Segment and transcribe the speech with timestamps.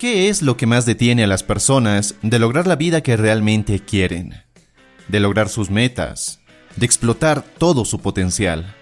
[0.00, 3.80] ¿Qué es lo que más detiene a las personas de lograr la vida que realmente
[3.80, 4.32] quieren?
[5.08, 6.40] De lograr sus metas,
[6.76, 8.74] de explotar todo su potencial.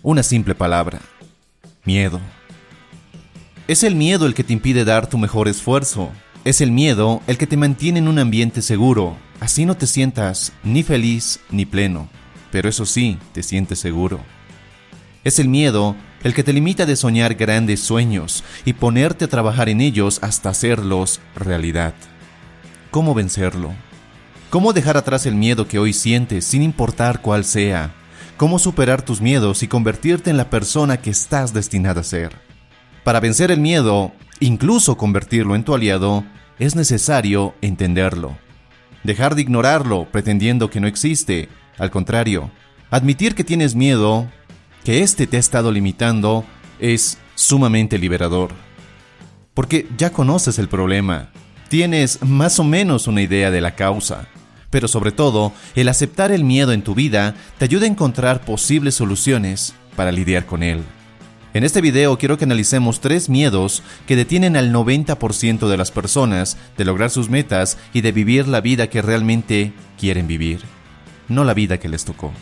[0.00, 1.00] Una simple palabra,
[1.82, 2.20] miedo.
[3.66, 6.12] Es el miedo el que te impide dar tu mejor esfuerzo.
[6.44, 9.16] Es el miedo el que te mantiene en un ambiente seguro.
[9.40, 12.08] Así no te sientas ni feliz ni pleno,
[12.52, 14.20] pero eso sí, te sientes seguro.
[15.24, 19.68] Es el miedo el que te limita de soñar grandes sueños y ponerte a trabajar
[19.68, 21.94] en ellos hasta hacerlos realidad.
[22.90, 23.72] ¿Cómo vencerlo?
[24.50, 27.94] ¿Cómo dejar atrás el miedo que hoy sientes sin importar cuál sea?
[28.36, 32.32] ¿Cómo superar tus miedos y convertirte en la persona que estás destinada a ser?
[33.04, 36.24] Para vencer el miedo, incluso convertirlo en tu aliado,
[36.58, 38.36] es necesario entenderlo.
[39.04, 41.48] Dejar de ignorarlo pretendiendo que no existe.
[41.78, 42.50] Al contrario,
[42.90, 44.28] admitir que tienes miedo
[44.84, 46.44] que éste te ha estado limitando
[46.80, 48.50] es sumamente liberador.
[49.54, 51.30] Porque ya conoces el problema,
[51.68, 54.28] tienes más o menos una idea de la causa,
[54.70, 58.94] pero sobre todo, el aceptar el miedo en tu vida te ayuda a encontrar posibles
[58.94, 60.82] soluciones para lidiar con él.
[61.54, 66.56] En este video quiero que analicemos tres miedos que detienen al 90% de las personas
[66.78, 70.60] de lograr sus metas y de vivir la vida que realmente quieren vivir,
[71.28, 72.32] no la vida que les tocó.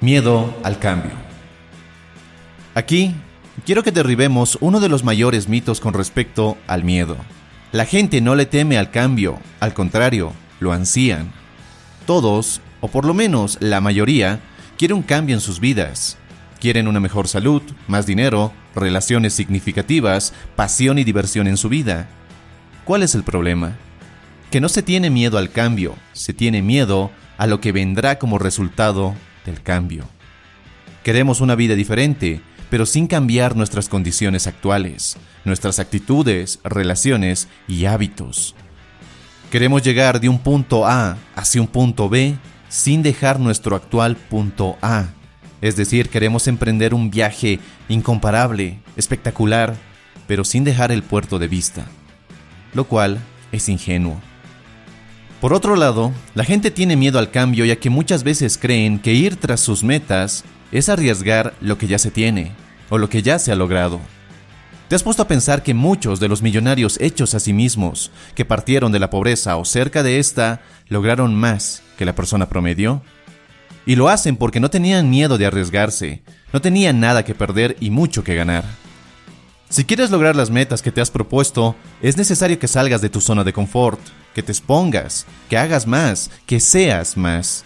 [0.00, 1.12] Miedo al cambio.
[2.74, 3.14] Aquí
[3.64, 7.16] quiero que derribemos uno de los mayores mitos con respecto al miedo.
[7.72, 11.32] La gente no le teme al cambio, al contrario, lo ansían.
[12.06, 14.40] Todos, o por lo menos la mayoría,
[14.76, 16.18] quieren un cambio en sus vidas.
[16.60, 22.08] Quieren una mejor salud, más dinero, relaciones significativas, pasión y diversión en su vida.
[22.84, 23.76] ¿Cuál es el problema?
[24.50, 28.38] Que no se tiene miedo al cambio, se tiene miedo a lo que vendrá como
[28.38, 29.14] resultado
[29.44, 30.04] del cambio.
[31.02, 32.40] Queremos una vida diferente,
[32.70, 38.54] pero sin cambiar nuestras condiciones actuales, nuestras actitudes, relaciones y hábitos.
[39.50, 42.36] Queremos llegar de un punto A hacia un punto B
[42.68, 45.08] sin dejar nuestro actual punto A.
[45.60, 49.76] Es decir, queremos emprender un viaje incomparable, espectacular,
[50.26, 51.86] pero sin dejar el puerto de vista,
[52.72, 53.20] lo cual
[53.52, 54.20] es ingenuo.
[55.44, 59.12] Por otro lado, la gente tiene miedo al cambio ya que muchas veces creen que
[59.12, 62.52] ir tras sus metas es arriesgar lo que ya se tiene
[62.88, 64.00] o lo que ya se ha logrado.
[64.88, 68.46] ¿Te has puesto a pensar que muchos de los millonarios hechos a sí mismos, que
[68.46, 73.02] partieron de la pobreza o cerca de esta, lograron más que la persona promedio?
[73.84, 76.22] Y lo hacen porque no tenían miedo de arriesgarse,
[76.54, 78.64] no tenían nada que perder y mucho que ganar.
[79.68, 83.20] Si quieres lograr las metas que te has propuesto, es necesario que salgas de tu
[83.20, 84.00] zona de confort,
[84.34, 87.64] que te expongas, que hagas más, que seas más.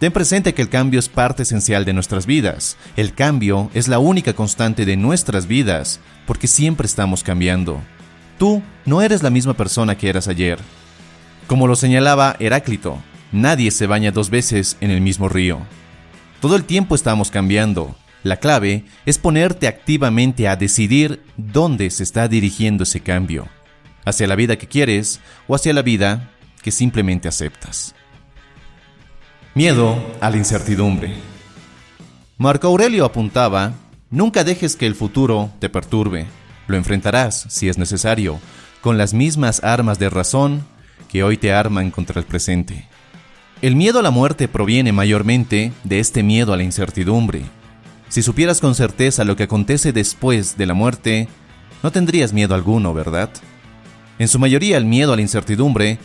[0.00, 2.76] Ten presente que el cambio es parte esencial de nuestras vidas.
[2.96, 7.80] El cambio es la única constante de nuestras vidas, porque siempre estamos cambiando.
[8.36, 10.58] Tú no eres la misma persona que eras ayer.
[11.46, 12.98] Como lo señalaba Heráclito,
[13.30, 15.60] nadie se baña dos veces en el mismo río.
[16.40, 17.94] Todo el tiempo estamos cambiando.
[18.24, 23.48] La clave es ponerte activamente a decidir dónde se está dirigiendo ese cambio
[24.04, 26.30] hacia la vida que quieres o hacia la vida
[26.62, 27.94] que simplemente aceptas.
[29.54, 31.14] Miedo a la incertidumbre.
[32.38, 33.74] Marco Aurelio apuntaba,
[34.10, 36.26] nunca dejes que el futuro te perturbe,
[36.66, 38.40] lo enfrentarás, si es necesario,
[38.80, 40.64] con las mismas armas de razón
[41.08, 42.88] que hoy te arman contra el presente.
[43.60, 47.42] El miedo a la muerte proviene mayormente de este miedo a la incertidumbre.
[48.08, 51.28] Si supieras con certeza lo que acontece después de la muerte,
[51.82, 53.30] no tendrías miedo alguno, ¿verdad?
[54.18, 55.98] En su mayoría el miedo a la incertidumbre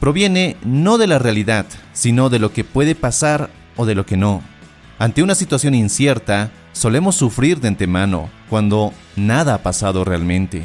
[0.00, 4.16] proviene no de la realidad, sino de lo que puede pasar o de lo que
[4.16, 4.42] no.
[4.98, 10.64] Ante una situación incierta, solemos sufrir de antemano cuando nada ha pasado realmente.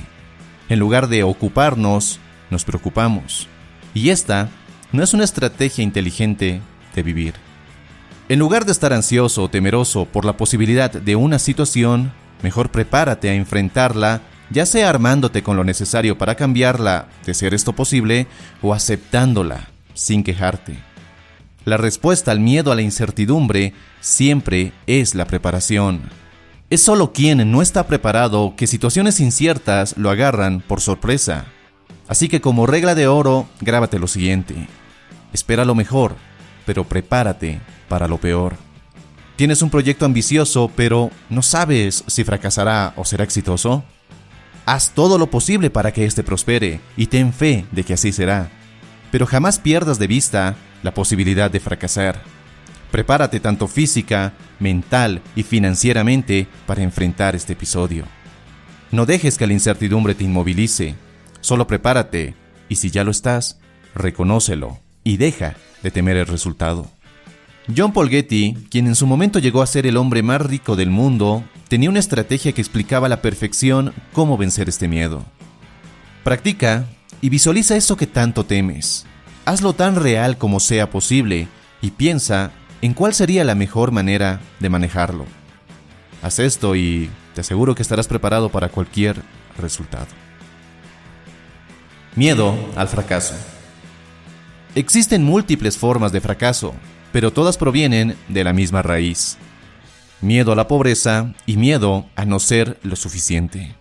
[0.70, 2.20] En lugar de ocuparnos,
[2.50, 3.48] nos preocupamos.
[3.94, 4.50] Y esta
[4.92, 6.62] no es una estrategia inteligente
[6.96, 7.34] de vivir.
[8.28, 12.12] En lugar de estar ansioso o temeroso por la posibilidad de una situación,
[12.42, 17.74] mejor prepárate a enfrentarla ya sea armándote con lo necesario para cambiarla, de ser esto
[17.74, 18.28] posible,
[18.62, 20.78] o aceptándola, sin quejarte.
[21.66, 26.02] La respuesta al miedo a la incertidumbre siempre es la preparación.
[26.70, 31.46] Es solo quien no está preparado que situaciones inciertas lo agarran por sorpresa.
[32.08, 34.68] Así que como regla de oro, grábate lo siguiente.
[35.34, 36.16] Espera lo mejor,
[36.66, 38.58] pero prepárate para lo peor.
[39.36, 43.84] Tienes un proyecto ambicioso, pero no sabes si fracasará o será exitoso.
[44.66, 48.50] Haz todo lo posible para que éste prospere y ten fe de que así será.
[49.12, 52.22] Pero jamás pierdas de vista la posibilidad de fracasar.
[52.92, 58.06] Prepárate tanto física, mental y financieramente para enfrentar este episodio.
[58.92, 60.96] No dejes que la incertidumbre te inmovilice.
[61.42, 62.34] Solo prepárate
[62.70, 63.60] y si ya lo estás,
[63.94, 66.90] reconócelo y deja de temer el resultado.
[67.76, 70.90] John Paul Getty, quien en su momento llegó a ser el hombre más rico del
[70.90, 75.26] mundo, tenía una estrategia que explicaba a la perfección cómo vencer este miedo.
[76.24, 76.86] Practica
[77.22, 79.06] y visualiza eso que tanto temes.
[79.46, 81.48] Hazlo tan real como sea posible
[81.82, 82.52] y piensa
[82.82, 85.26] en cuál sería la mejor manera de manejarlo.
[86.22, 89.22] Haz esto y te aseguro que estarás preparado para cualquier
[89.58, 90.08] resultado.
[92.16, 93.36] Miedo al fracaso.
[94.74, 96.74] Existen múltiples formas de fracaso,
[97.12, 99.38] pero todas provienen de la misma raíz.
[100.26, 103.76] Miedo a la pobreza y miedo a no ser lo suficiente.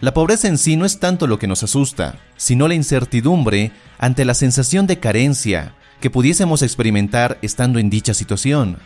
[0.00, 4.24] La pobreza en sí no es tanto lo que nos asusta, sino la incertidumbre ante
[4.24, 8.78] la sensación de carencia que pudiésemos experimentar estando en dicha situación.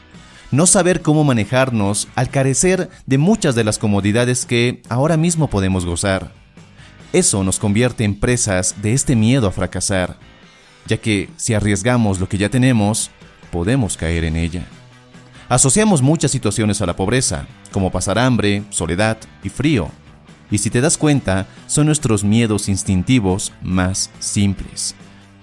[0.51, 5.87] No saber cómo manejarnos al carecer de muchas de las comodidades que ahora mismo podemos
[5.87, 6.33] gozar.
[7.15, 10.19] Eso nos convierte en presas de este miedo a fracasar,
[10.87, 13.11] ya que si arriesgamos lo que ya tenemos,
[13.51, 14.67] podemos caer en ella.
[15.49, 19.91] Asociamos muchas situaciones a la pobreza, como pasar hambre, soledad y frío.
[20.51, 24.95] Y si te das cuenta, son nuestros miedos instintivos más simples,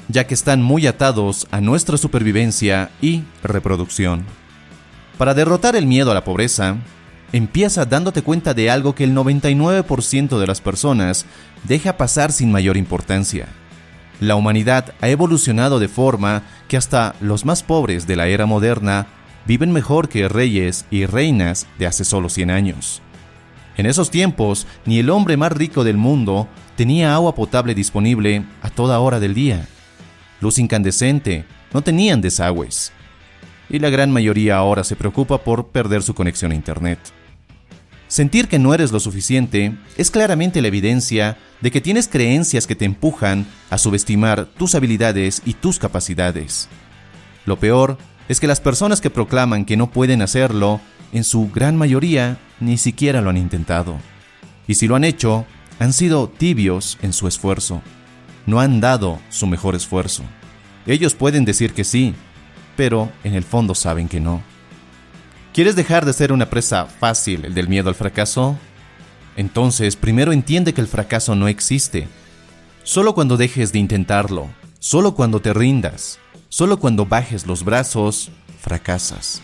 [0.07, 4.25] ya que están muy atados a nuestra supervivencia y reproducción.
[5.17, 6.77] Para derrotar el miedo a la pobreza,
[7.31, 11.25] empieza dándote cuenta de algo que el 99% de las personas
[11.63, 13.47] deja pasar sin mayor importancia
[14.21, 19.07] la humanidad ha evolucionado de forma que hasta los más pobres de la era moderna
[19.45, 23.01] viven mejor que reyes y reinas de hace solo 100 años.
[23.77, 28.69] En esos tiempos, ni el hombre más rico del mundo tenía agua potable disponible a
[28.69, 29.67] toda hora del día.
[30.39, 32.91] Luz incandescente, no tenían desagües.
[33.69, 36.99] Y la gran mayoría ahora se preocupa por perder su conexión a Internet.
[38.07, 42.75] Sentir que no eres lo suficiente es claramente la evidencia de que tienes creencias que
[42.75, 46.67] te empujan a subestimar tus habilidades y tus capacidades.
[47.45, 47.97] Lo peor
[48.31, 50.79] es que las personas que proclaman que no pueden hacerlo,
[51.11, 53.97] en su gran mayoría, ni siquiera lo han intentado.
[54.69, 55.45] Y si lo han hecho,
[55.79, 57.81] han sido tibios en su esfuerzo.
[58.45, 60.23] No han dado su mejor esfuerzo.
[60.87, 62.15] Ellos pueden decir que sí,
[62.77, 64.41] pero en el fondo saben que no.
[65.53, 68.57] ¿Quieres dejar de ser una presa fácil del miedo al fracaso?
[69.35, 72.07] Entonces, primero entiende que el fracaso no existe.
[72.83, 74.47] Solo cuando dejes de intentarlo,
[74.79, 76.17] solo cuando te rindas,
[76.51, 79.41] solo cuando bajes los brazos, fracasas.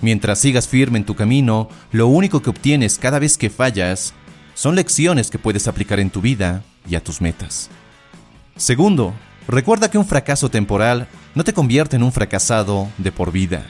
[0.00, 4.14] Mientras sigas firme en tu camino, lo único que obtienes cada vez que fallas
[4.54, 7.68] son lecciones que puedes aplicar en tu vida y a tus metas.
[8.56, 9.12] Segundo,
[9.48, 13.66] recuerda que un fracaso temporal no te convierte en un fracasado de por vida.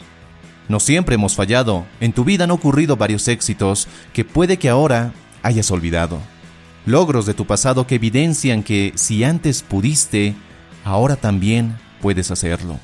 [0.69, 1.87] No siempre hemos fallado.
[1.99, 6.19] En tu vida han ocurrido varios éxitos que puede que ahora hayas olvidado.
[6.85, 10.34] Logros de tu pasado que evidencian que si antes pudiste,
[10.84, 12.79] ahora también puedes hacerlo.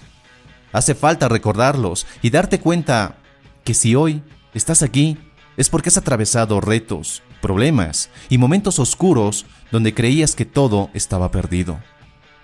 [0.72, 3.16] Hace falta recordarlos y darte cuenta
[3.64, 4.22] que si hoy
[4.54, 5.18] estás aquí
[5.56, 11.80] es porque has atravesado retos, problemas y momentos oscuros donde creías que todo estaba perdido.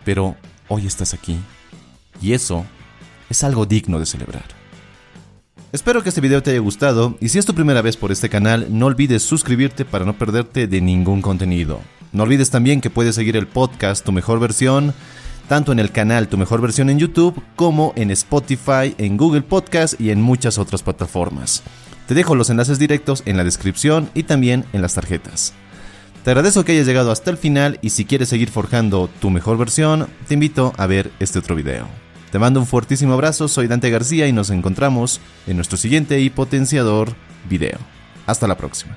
[0.05, 0.37] Pero
[0.69, 1.39] hoy estás aquí.
[2.21, 2.65] Y eso
[3.29, 4.45] es algo digno de celebrar.
[5.73, 8.29] Espero que este video te haya gustado y si es tu primera vez por este
[8.29, 11.81] canal no olvides suscribirte para no perderte de ningún contenido.
[12.13, 14.93] No olvides también que puedes seguir el podcast Tu Mejor Versión
[15.49, 20.01] tanto en el canal Tu Mejor Versión en YouTube como en Spotify, en Google Podcast
[20.01, 21.63] y en muchas otras plataformas.
[22.07, 25.55] Te dejo los enlaces directos en la descripción y también en las tarjetas.
[26.25, 29.59] Te agradezco que hayas llegado hasta el final y si quieres seguir forjando tu mejor
[29.59, 31.89] versión, te invito a ver este otro video.
[32.31, 36.31] Te mando un fuertísimo abrazo, soy Dante García y nos encontramos en nuestro siguiente y
[36.31, 37.15] potenciador
[37.49, 37.79] video.
[38.27, 38.97] Hasta la próxima.